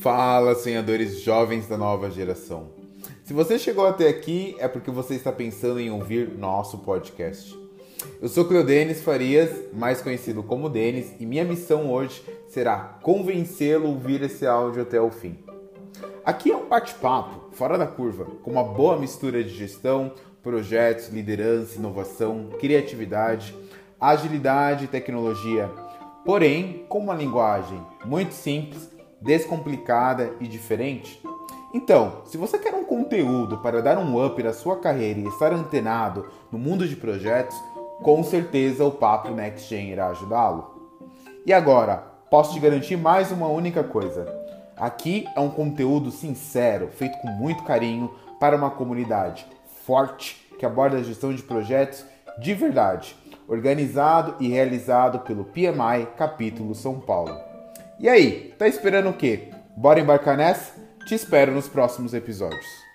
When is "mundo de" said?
36.58-36.96